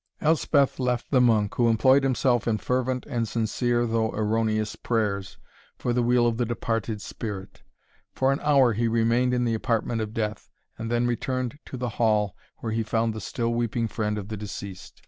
Elspeth 0.19 0.79
left 0.79 1.11
the 1.11 1.21
monk, 1.21 1.53
who 1.53 1.69
employed 1.69 2.01
himself 2.01 2.47
in 2.47 2.57
fervent 2.57 3.05
and 3.05 3.27
sincere, 3.27 3.85
though 3.85 4.09
erroneous 4.15 4.75
prayers, 4.75 5.37
for 5.77 5.93
the 5.93 6.01
weal 6.01 6.25
of 6.25 6.37
the 6.37 6.45
departed 6.47 6.99
spirit. 7.03 7.61
For 8.11 8.31
an 8.31 8.39
hour 8.41 8.73
he 8.73 8.87
remained 8.87 9.31
in 9.31 9.45
the 9.45 9.53
apartment 9.53 10.01
of 10.01 10.11
death, 10.15 10.49
and 10.75 10.89
then 10.89 11.05
returned 11.05 11.59
to 11.67 11.77
the 11.77 11.89
hall, 11.99 12.35
where 12.61 12.71
he 12.73 12.81
found 12.81 13.13
the 13.13 13.21
still 13.21 13.53
weeping 13.53 13.87
friend 13.87 14.17
of 14.17 14.29
the 14.29 14.37
deceased. 14.37 14.99